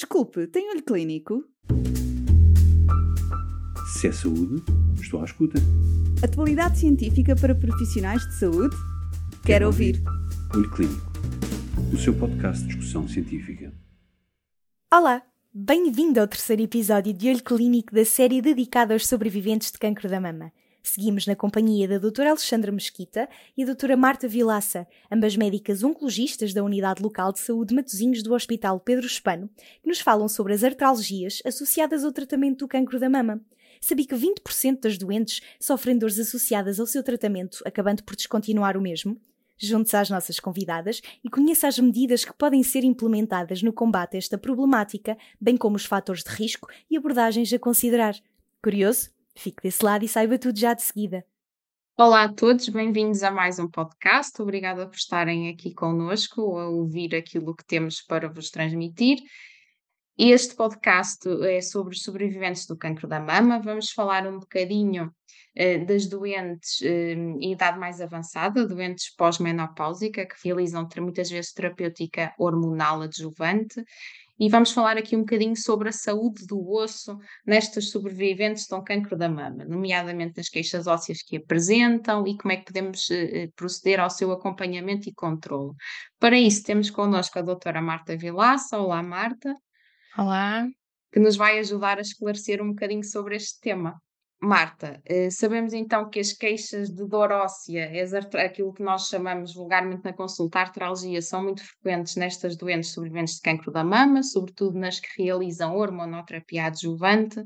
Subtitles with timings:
[0.00, 1.44] Desculpe, tem olho clínico?
[3.92, 4.62] Se é saúde,
[4.98, 5.58] estou à escuta.
[6.24, 8.74] Atualidade científica para profissionais de saúde?
[8.74, 10.02] Quero, Quero ouvir.
[10.54, 11.12] Olho Clínico,
[11.92, 13.74] o seu podcast de discussão científica.
[14.90, 20.08] Olá, bem-vindo ao terceiro episódio de Olho Clínico da série dedicada aos sobreviventes de cancro
[20.08, 20.50] da mama.
[20.82, 26.54] Seguimos na companhia da doutora Alexandra Mesquita e a doutora Marta Vilaça, ambas médicas oncologistas
[26.54, 29.48] da Unidade Local de Saúde Matosinhos do Hospital Pedro Espano,
[29.82, 33.40] que nos falam sobre as artralgias associadas ao tratamento do cancro da mama.
[33.80, 38.80] Sabia que 20% das doentes sofrem dores associadas ao seu tratamento, acabando por descontinuar o
[38.80, 39.20] mesmo?
[39.58, 44.18] Junte-se às nossas convidadas e conheça as medidas que podem ser implementadas no combate a
[44.18, 48.16] esta problemática, bem como os fatores de risco e abordagens a considerar.
[48.62, 49.19] Curioso?
[49.40, 51.24] Fique desse lado e saiba tudo já de seguida.
[51.96, 54.40] Olá a todos, bem-vindos a mais um podcast.
[54.42, 59.16] Obrigada por estarem aqui conosco a ouvir aquilo que temos para vos transmitir.
[60.18, 63.58] Este podcast é sobre os sobreviventes do cancro da mama.
[63.58, 65.10] Vamos falar um bocadinho
[65.54, 72.34] eh, das doentes eh, em idade mais avançada, doentes pós-menopáusica, que realizam muitas vezes terapêutica
[72.38, 73.82] hormonal adjuvante
[74.40, 78.82] e vamos falar aqui um bocadinho sobre a saúde do osso nestas sobreviventes de um
[78.82, 83.50] cancro da mama, nomeadamente nas queixas ósseas que apresentam e como é que podemos eh,
[83.54, 85.74] proceder ao seu acompanhamento e controle.
[86.18, 88.80] Para isso, temos connosco a doutora Marta Vilaça.
[88.80, 89.54] Olá, Marta.
[90.16, 90.66] Olá.
[91.12, 94.00] Que nos vai ajudar a esclarecer um bocadinho sobre este tema.
[94.42, 97.90] Marta, eh, sabemos então que as queixas de dor óssea,
[98.42, 103.42] aquilo que nós chamamos vulgarmente na consulta artralgia, são muito frequentes nestas doentes sobreviventes de
[103.42, 107.44] cancro da mama, sobretudo nas que realizam hormonoterapia adjuvante.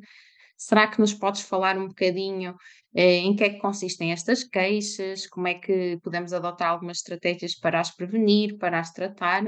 [0.56, 2.54] Será que nos podes falar um bocadinho
[2.94, 7.56] eh, em que é que consistem estas queixas, como é que podemos adotar algumas estratégias
[7.56, 9.42] para as prevenir, para as tratar?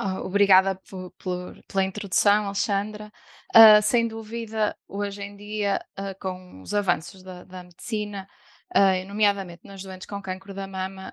[0.00, 3.12] Oh, obrigada por, por, pela introdução, Alexandra.
[3.54, 8.28] Uh, sem dúvida, hoje em dia, uh, com os avanços da, da medicina,
[8.76, 11.12] uh, nomeadamente nas doentes com cancro da mama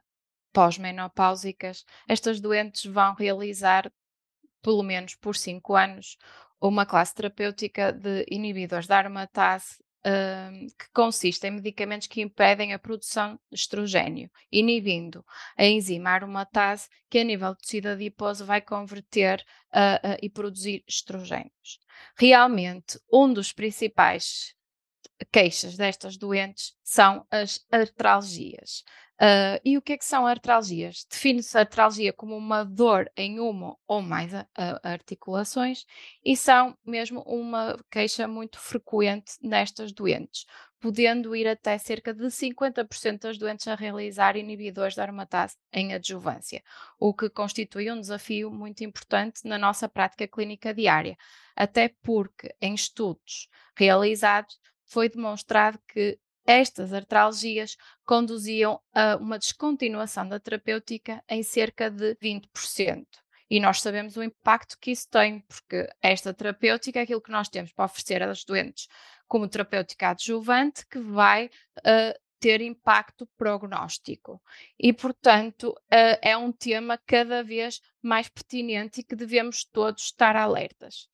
[0.53, 3.91] pós-menopáusicas, estas doentes vão realizar,
[4.61, 6.15] pelo menos por cinco anos,
[6.61, 9.83] uma classe terapêutica de inibidores da aromatase
[10.77, 15.25] que consiste em medicamentos que impedem a produção de estrogênio, inibindo
[15.57, 19.43] a enzima aromatase que a nível do tecido adiposo vai converter
[19.73, 21.79] uh, uh, e produzir estrogénios.
[22.15, 24.53] Realmente, um dos principais
[25.31, 28.83] queixas destas doentes são as artralgias.
[29.15, 31.05] Uh, e o que é que são artralgias?
[31.09, 35.85] Define-se artralgia como uma dor em uma ou mais a, a articulações
[36.23, 40.45] e são mesmo uma queixa muito frequente nestas doentes,
[40.81, 46.61] podendo ir até cerca de 50% das doentes a realizar inibidores da aromatase em adjuvância,
[46.99, 51.17] o que constitui um desafio muito importante na nossa prática clínica diária,
[51.55, 53.47] até porque em estudos
[53.77, 57.75] realizados foi demonstrado que estas artralgias
[58.05, 63.05] conduziam a uma descontinuação da terapêutica em cerca de 20%.
[63.49, 67.49] E nós sabemos o impacto que isso tem, porque esta terapêutica é aquilo que nós
[67.49, 68.87] temos para oferecer às doentes
[69.27, 74.41] como terapêutica adjuvante, que vai uh, ter impacto prognóstico.
[74.79, 80.35] E, portanto, uh, é um tema cada vez mais pertinente e que devemos todos estar
[80.35, 81.07] alertas.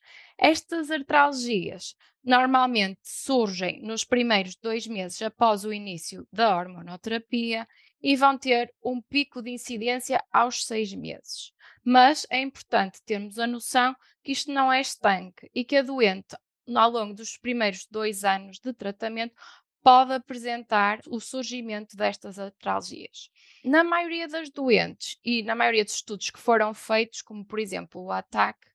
[0.44, 7.68] Estas artralgias normalmente surgem nos primeiros dois meses após o início da hormonoterapia
[8.02, 11.54] e vão ter um pico de incidência aos seis meses.
[11.84, 16.36] Mas é importante termos a noção que isto não é estanque e que a doente,
[16.76, 19.36] ao longo dos primeiros dois anos de tratamento,
[19.84, 23.30] pode apresentar o surgimento destas artralgias.
[23.64, 28.02] Na maioria das doentes e na maioria dos estudos que foram feitos, como por exemplo
[28.02, 28.71] o ATAC,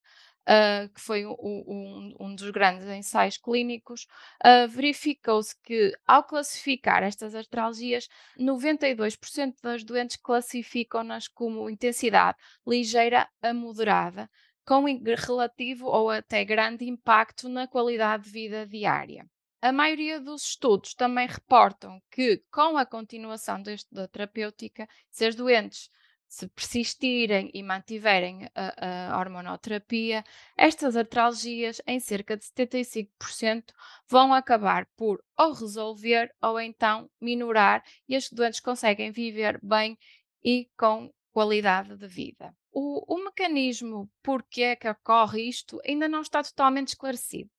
[0.46, 4.06] uh, que foi um, um, um, dos grandes ensaios clínicos,
[4.44, 8.08] uh, verificou-se que, ao classificar estas artralgias,
[8.38, 14.30] 92% das doentes classificam-nas como intensidade ligeira a moderada,
[14.64, 19.26] com relativo ou até grande impacto na qualidade de vida diária.
[19.62, 25.34] A maioria dos estudos também reportam que, com a continuação deste, da terapêutica, se as
[25.34, 25.88] doentes
[26.28, 30.24] se persistirem e mantiverem a, a hormonoterapia,
[30.56, 33.72] estas artralgias, em cerca de 75%,
[34.08, 39.98] vão acabar por ou resolver ou então minorar e as doentes conseguem viver bem
[40.44, 42.54] e com qualidade de vida.
[42.72, 47.50] O, o mecanismo por que é que ocorre isto ainda não está totalmente esclarecido.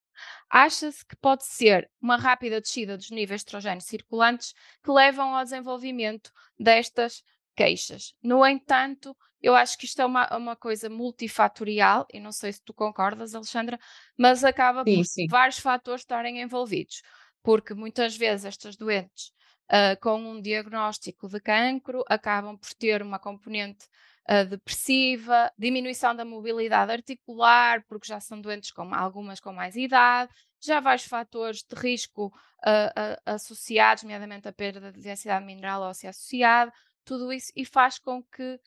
[0.49, 4.53] Acha-se que pode ser uma rápida descida dos níveis de estrogênio circulantes
[4.83, 7.23] que levam ao desenvolvimento destas
[7.57, 8.13] queixas.
[8.21, 12.61] No entanto, eu acho que isto é uma, uma coisa multifatorial, e não sei se
[12.63, 13.79] tu concordas, Alexandra,
[14.15, 15.27] mas acaba Sim, por sim.
[15.27, 17.01] vários fatores estarem envolvidos,
[17.43, 19.31] porque muitas vezes estas doentes
[19.71, 23.85] uh, com um diagnóstico de cancro acabam por ter uma componente
[24.29, 30.31] uh, depressiva, diminuição da mobilidade articular, porque já são doentes com algumas com mais idade,
[30.59, 36.73] já vários fatores de risco uh, associados, nomeadamente a perda de densidade mineral óssea associada,
[37.07, 38.59] tudo isso, e faz com que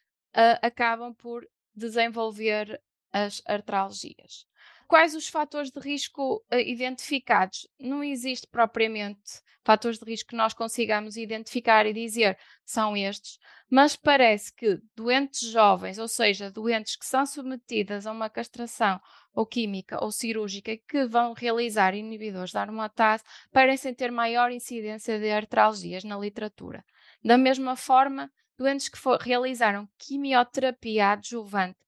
[0.62, 2.81] acabam por desenvolver
[3.12, 4.46] as artralgias.
[4.90, 7.69] Quais os fatores de risco uh, identificados?
[7.78, 13.38] Não existe propriamente fatores de risco que nós consigamos identificar e dizer são estes,
[13.70, 19.00] mas parece que doentes jovens, ou seja, doentes que são submetidas a uma castração
[19.32, 23.22] ou química ou cirúrgica que vão realizar inibidores da aromatase,
[23.52, 26.84] parecem ter maior incidência de artralgias na literatura.
[27.25, 31.78] Da mesma forma, doentes que for, realizaram quimioterapia adjuvante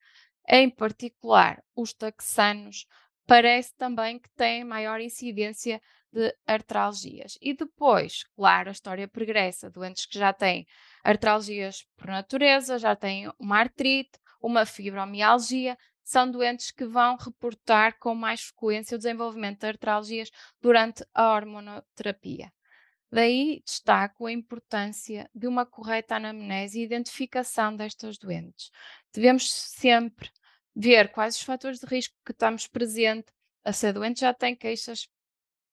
[0.49, 2.87] em particular, os taxanos
[3.26, 5.81] parece também que têm maior incidência
[6.12, 7.38] de artralgias.
[7.40, 10.67] E depois, claro, a história progressa, doentes que já têm
[11.02, 18.14] artralgias por natureza, já têm uma artrite, uma fibromialgia, são doentes que vão reportar com
[18.14, 20.31] mais frequência o desenvolvimento de artralgias
[20.61, 22.52] durante a hormonoterapia.
[23.12, 28.70] Daí destaco a importância de uma correta anamnese e identificação destas doentes.
[29.12, 30.31] Devemos sempre
[30.75, 33.31] ver quais os fatores de risco que estamos presente.
[33.62, 35.06] A ser doente já tem queixas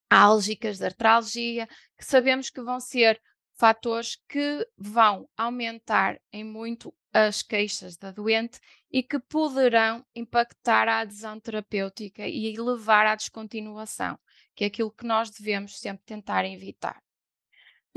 [0.09, 1.65] álgicas de artralgia,
[1.97, 3.21] que sabemos que vão ser
[3.53, 8.59] fatores que vão aumentar em muito as queixas da doente
[8.91, 14.19] e que poderão impactar a adesão terapêutica e levar à descontinuação,
[14.53, 17.01] que é aquilo que nós devemos sempre tentar evitar.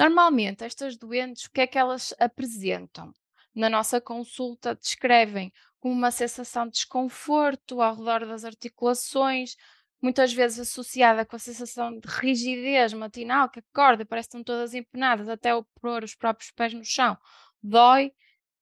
[0.02, 3.12] Normalmente, estas doentes, o que é que elas apresentam?
[3.54, 9.54] Na nossa consulta, descrevem como uma sensação de desconforto ao redor das articulações,
[10.02, 14.74] muitas vezes associada com a sensação de rigidez matinal, que acorda, parece que estão todas
[14.74, 17.16] empenadas, até o pôr os próprios pés no chão,
[17.62, 18.12] dói.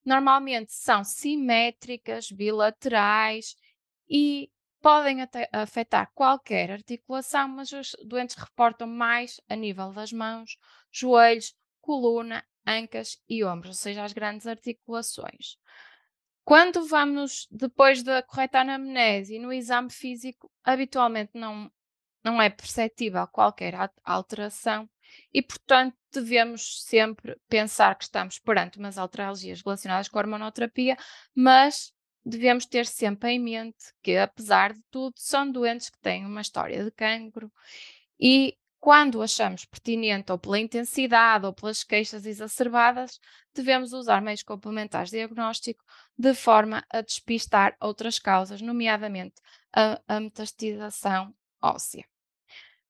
[0.04, 3.56] Normalmente são simétricas, bilaterais
[4.10, 4.50] e
[4.82, 5.18] podem
[5.52, 10.56] afetar qualquer articulação, mas os doentes reportam mais a nível das mãos,
[10.90, 15.56] joelhos, coluna, ancas e ombros, ou seja, as grandes articulações.
[16.44, 21.70] Quando vamos depois da correta anamnese e no exame físico, habitualmente não,
[22.24, 24.88] não é perceptível qualquer alteração
[25.32, 30.96] e, portanto, devemos sempre pensar que estamos perante umas altralgias relacionadas com a hormonoterapia,
[31.34, 31.92] mas
[32.24, 36.84] devemos ter sempre em mente que, apesar de tudo, são doentes que têm uma história
[36.84, 37.50] de cancro
[38.18, 43.20] e quando achamos pertinente, ou pela intensidade ou pelas queixas exacerbadas,
[43.54, 45.84] devemos usar meios complementares de diagnóstico
[46.16, 49.34] de forma a despistar outras causas, nomeadamente
[49.72, 52.04] a, a metastização óssea.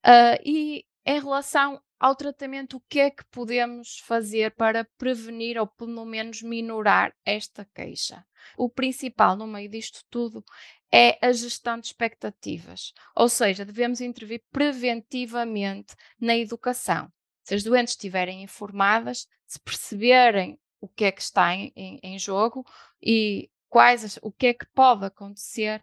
[0.07, 5.67] Uh, e em relação ao tratamento, o que é que podemos fazer para prevenir ou
[5.67, 8.25] pelo menos minorar esta queixa?
[8.57, 10.45] O principal no meio disto tudo
[10.93, 17.11] é a gestão de expectativas, ou seja, devemos intervir preventivamente na educação.
[17.45, 22.19] Se as doentes estiverem informadas, se perceberem o que é que está em, em, em
[22.19, 22.65] jogo
[23.03, 25.83] e quais o que é que pode acontecer,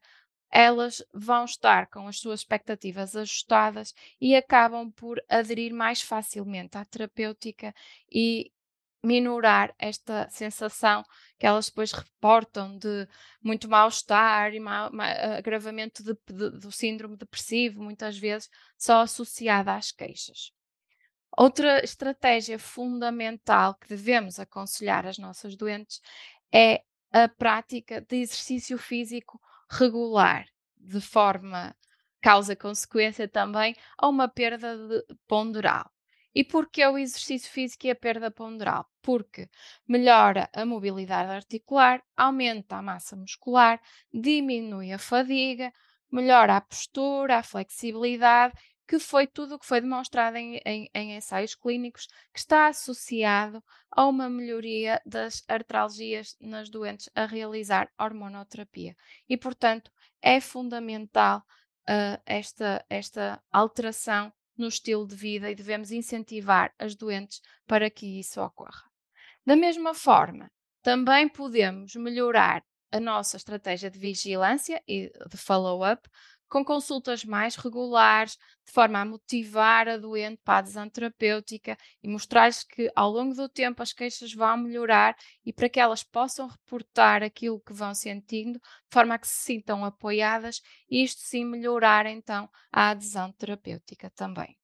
[0.51, 6.85] elas vão estar com as suas expectativas ajustadas e acabam por aderir mais facilmente à
[6.85, 7.73] terapêutica
[8.11, 8.51] e
[9.03, 11.03] minorar esta sensação
[11.37, 13.07] que elas depois reportam de
[13.41, 14.91] muito mal-estar e mal,
[15.37, 20.51] agravamento de, de, do síndrome depressivo, muitas vezes só associada às queixas.
[21.37, 26.01] Outra estratégia fundamental que devemos aconselhar às nossas doentes
[26.51, 29.39] é a prática de exercício físico
[29.69, 31.75] regular, de forma
[32.21, 35.91] causa-consequência também a uma perda de ponderal.
[36.33, 38.85] E porquê o exercício físico e a perda ponderal?
[39.01, 39.49] Porque
[39.87, 43.81] melhora a mobilidade articular, aumenta a massa muscular,
[44.13, 45.71] diminui a fadiga,
[46.11, 48.53] melhora a postura, a flexibilidade,
[48.87, 53.61] que foi tudo o que foi demonstrado em, em, em, ensaios clínicos, que está associado
[53.91, 58.95] a uma melhoria das artralgias nas doentes a realizar hormonoterapia.
[59.27, 59.91] E, portanto,
[60.21, 61.39] é fundamental
[61.89, 68.19] uh, esta, esta alteração no estilo de vida e devemos incentivar as doentes para que
[68.19, 68.83] isso ocorra.
[69.45, 76.07] Da mesma forma, também podemos melhorar a nossa estratégia de vigilância e de follow-up
[76.49, 82.07] com consultas mais regulares, de forma a motivar a doente para a adesão terapêutica e
[82.07, 86.47] mostrar-lhes que ao longo do tempo as queixas vão melhorar e para que elas possam
[86.47, 91.45] reportar aquilo que vão sentindo, de forma a que se sintam apoidas e isto sim
[91.45, 94.57] melhorar então a adesão terapêutica também.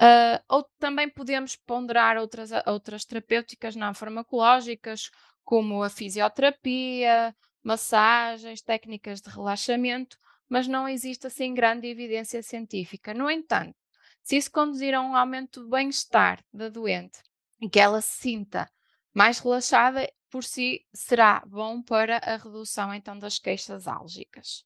[0.00, 5.10] Uh, ou também podemos ponderar outras, outras terapêuticas não farmacológicas,
[5.44, 10.16] como a fisioterapia, massagens, técnicas de relaxamento,
[10.50, 13.14] mas não existe assim grande evidência científica.
[13.14, 13.74] No entanto,
[14.20, 17.22] se isso conduzir a um aumento do bem-estar da doente
[17.60, 18.68] e que ela se sinta
[19.14, 24.64] mais relaxada, por si será bom para a redução então das queixas álgicas.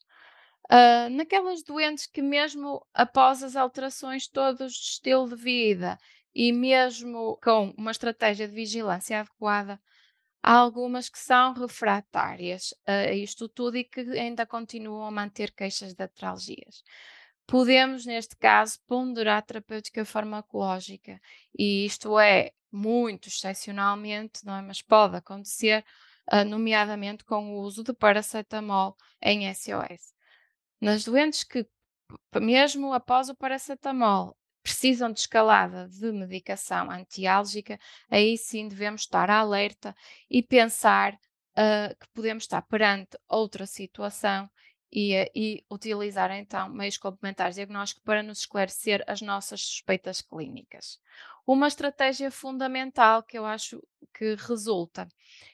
[0.70, 5.98] Uh, naquelas doentes que mesmo após as alterações todas de estilo de vida
[6.34, 9.78] e mesmo com uma estratégia de vigilância adequada,
[10.46, 15.94] Há algumas que são refratárias a isto tudo e que ainda continuam a manter queixas
[15.94, 16.84] de atralgias.
[17.46, 21.18] Podemos, neste caso, ponderar terapêutica farmacológica,
[21.58, 24.60] e isto é muito excepcionalmente, não é?
[24.60, 25.82] mas pode acontecer,
[26.30, 30.12] uh, nomeadamente com o uso de paracetamol em SOS.
[30.78, 31.66] Nas doentes que,
[32.38, 37.78] mesmo após o paracetamol, precisam de escalada de medicação antiálgica,
[38.10, 39.94] aí sim devemos estar alerta
[40.28, 44.50] e pensar uh, que podemos estar perante outra situação
[44.94, 51.00] e, e, utilizar então meios complementares de diagnóstico para nos esclarecer as nossas suspeitas clínicas.
[51.44, 53.82] Uma estratégia fundamental que eu acho
[54.14, 55.08] que resulta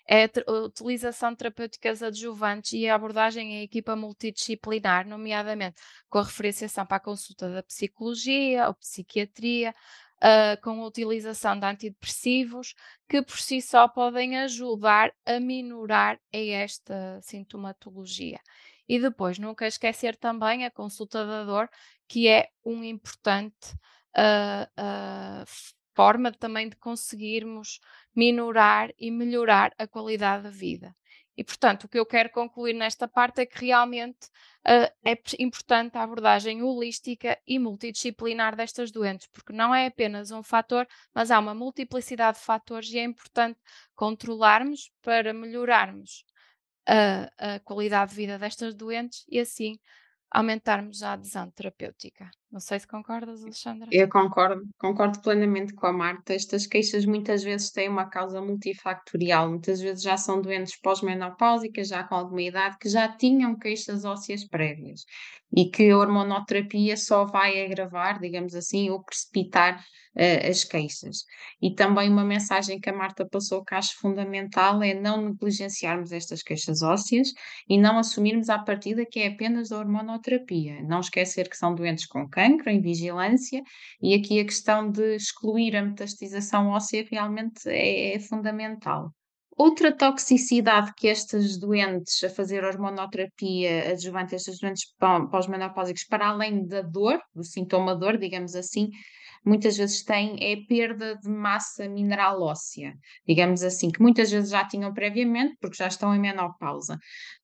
[0.06, 6.22] é a utilização de terapêuticas adjuvantes e a abordagem em equipa multidisciplinar, nomeadamente com a
[6.22, 9.74] referenciação para a consulta da psicologia ou psiquiatria,
[10.20, 12.74] uh, com a utilização de antidepressivos,
[13.08, 18.38] que por si só podem ajudar a minorar esta sintomatologia.
[18.90, 21.70] E depois, nunca esquecer também a consulta da dor,
[22.08, 23.72] que é um importante
[24.18, 25.44] uh, uh,
[25.94, 27.78] forma também de conseguirmos
[28.12, 30.92] minorar e melhorar a qualidade da vida.
[31.36, 34.26] E, portanto, o que eu quero concluir nesta parte é que realmente
[34.66, 40.42] uh, é importante a abordagem holística e multidisciplinar destas doentes, porque não é apenas um
[40.42, 43.60] fator, mas há uma multiplicidade de fatores e é importante
[43.94, 46.24] controlarmos para melhorarmos
[46.90, 49.78] a, a qualidade de vida destas doentes e assim
[50.30, 52.30] aumentarmos a adesão terapêutica.
[52.52, 53.88] Não sei se concordas, Alexandra.
[53.90, 56.32] Eu concordo, concordo plenamente com a Marta.
[56.32, 59.48] Estas queixas muitas vezes têm uma causa multifactorial.
[59.48, 64.44] Muitas vezes já são doentes pós-menopáusicas, já com alguma idade, que já tinham queixas ósseas
[64.44, 65.04] prévias
[65.56, 69.84] e que a hormonoterapia só vai agravar, digamos assim, ou precipitar
[70.16, 71.24] uh, as queixas.
[71.60, 76.42] E também uma mensagem que a Marta passou que acho fundamental é não negligenciarmos estas
[76.42, 77.32] queixas ósseas
[77.68, 80.82] e não assumirmos à partida que é apenas da hormonoterapia.
[80.82, 83.62] Não esquecer que são doentes com cancro, em vigilância,
[84.02, 89.12] e aqui a questão de excluir a metastização óssea realmente é, é fundamental.
[89.62, 94.90] Outra toxicidade que estas doentes a fazer hormonoterapia adjuvante, estas doentes
[95.30, 98.88] pós-menopáusicos, para além da dor, do sintoma dor, digamos assim,
[99.44, 102.94] muitas vezes têm é perda de massa mineral óssea,
[103.28, 106.98] digamos assim, que muitas vezes já tinham previamente, porque já estão em menopausa.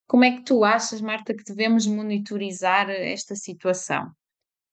[0.06, 4.10] Como é que tu achas, Marta, que devemos monitorizar esta situação?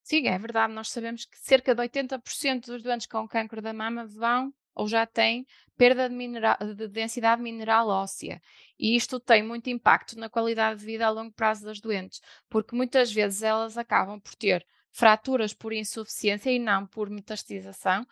[0.02, 0.72] Sim, é verdade.
[0.72, 5.06] Nós sabemos que cerca de 80% dos doentes com câncer da mama vão ou já
[5.06, 5.46] têm
[5.78, 8.42] perda de, mineral, de, densidade mineral óssea.
[8.80, 12.76] E isto tem muito impacto na qualidade de vida a longo prazo das doentes, porque
[12.76, 18.06] muitas vezes elas acabam por ter fraturas por insuficiência e não por metastização,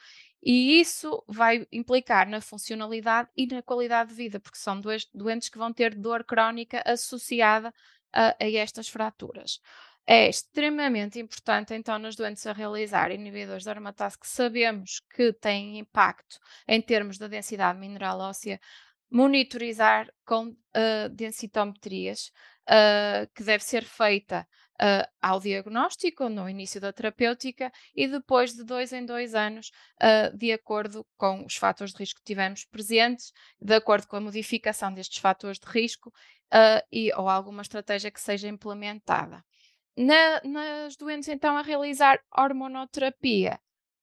[0.44, 4.82] e isso vai implicar na funcionalidade e na qualidade de vida, porque são
[5.14, 7.72] doentes que vão ter dor crónica associada
[8.12, 9.62] a, a estas fraturas.
[10.06, 15.78] É extremamente importante, então, nas doentes a realizar inibidores de aromatase que sabemos que têm
[15.78, 18.60] impacto em termos da densidade mineral óssea,
[19.10, 22.32] monitorizar com uh, densitometrias,
[22.68, 24.48] uh, que deve ser feita
[24.82, 30.36] uh, ao diagnóstico, no início da terapêutica, e depois de dois em dois anos, uh,
[30.36, 33.32] de acordo com os fatores de risco que tivemos presentes,
[33.62, 38.20] de acordo com a modificação destes fatores de risco uh, e, ou alguma estratégia que
[38.20, 39.44] seja implementada.
[39.98, 43.60] Na, nas doentes, então, a realizar hormonoterapia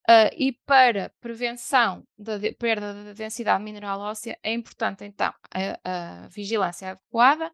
[0.07, 6.23] uh, e para prevenção da de, perda da densidade mineral óssea, é importante, então, a,
[6.23, 7.51] a vigilância adequada,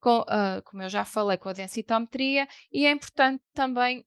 [0.00, 4.04] com, uh, como eu já falei, com a densitometria, e é importante também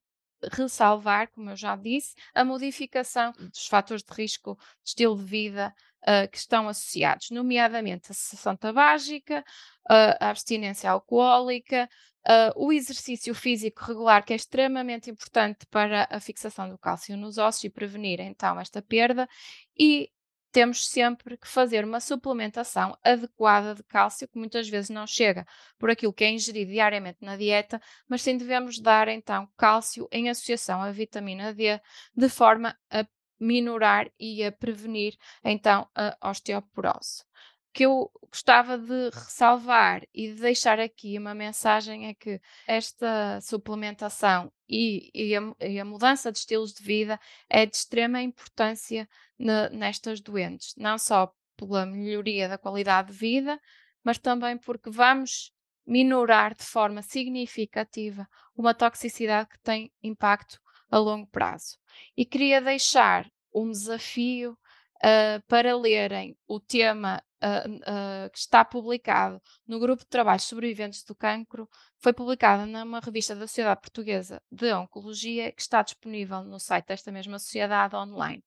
[0.52, 5.74] ressalvar, como eu já disse, a modificação dos fatores de risco de estilo de vida
[6.04, 9.44] uh, que estão associados, nomeadamente a cessação tabágica,
[9.90, 11.90] uh, a abstinência alcoólica,
[12.24, 17.40] Uh, o exercício físico regular, que é extremamente importante para a fixação do cálcio nos
[17.40, 19.28] ossos e prevenir então esta perda,
[19.76, 20.08] e
[20.52, 25.46] temos sempre que fazer uma suplementação adequada de cálcio, que muitas vezes não chega
[25.80, 30.30] por aquilo que é ingerido diariamente na dieta, mas sim devemos dar então cálcio em
[30.30, 31.80] associação à vitamina D,
[32.16, 33.06] de forma a
[33.42, 37.26] minorar e a prevenir então a osteoporose.
[37.74, 44.52] Que eu gostava de ressalvar e de deixar aqui uma mensagem é que esta suplementação
[44.70, 47.20] e, e, a, e a, mudança de estilos de vida
[47.50, 53.60] é de extrema importância ne, nestas doentes, não só pela melhoria da qualidade de vida,
[54.04, 55.54] mas também porque vamos
[55.86, 60.61] minorar de forma significativa uma toxicidade que tem impacto
[60.92, 61.78] a longo prazo.
[62.16, 64.58] E queria deixar um desafio
[64.98, 71.04] uh, para lerem o tema uh, uh, que está publicado no grupo de trabalho Sobreviventes
[71.04, 71.70] do Cancro,
[72.00, 77.12] foi publicada numa revista da Sociedade Portuguesa de Oncologia, que está disponível no site desta
[77.12, 78.44] mesma sociedade online.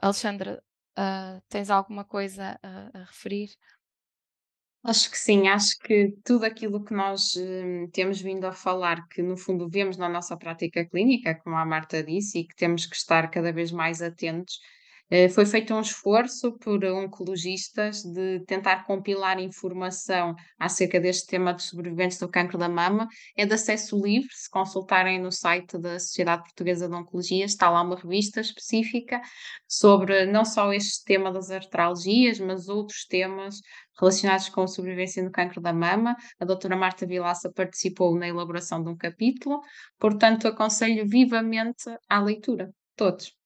[0.00, 0.62] Alexandra,
[1.48, 3.50] tens alguma coisa a, a referir?
[4.88, 9.20] Acho que sim, acho que tudo aquilo que nós hum, temos vindo a falar, que
[9.20, 12.94] no fundo vemos na nossa prática clínica, como a Marta disse, e que temos que
[12.94, 14.60] estar cada vez mais atentos,
[15.32, 22.18] foi feito um esforço por oncologistas de tentar compilar informação acerca deste tema dos sobreviventes
[22.18, 23.06] do cancro da mama.
[23.36, 27.82] É de acesso livre, se consultarem no site da Sociedade Portuguesa de Oncologia, está lá
[27.82, 29.20] uma revista específica
[29.68, 33.60] sobre não só este tema das artralgias, mas outros temas
[33.98, 36.16] relacionados com a sobrevivência no cancro da mama.
[36.40, 39.60] A doutora Marta Vilaça participou na elaboração de um capítulo,
[39.98, 42.72] portanto, aconselho vivamente à leitura.
[42.96, 43.45] Todos.